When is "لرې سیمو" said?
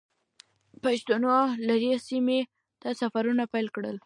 1.67-2.39